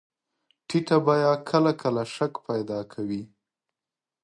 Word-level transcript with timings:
ټیټه 0.67 0.97
بیه 1.05 1.31
کله 1.49 1.71
کله 1.81 2.03
شک 2.15 2.33
پیدا 2.49 2.79
کوي. 2.93 3.21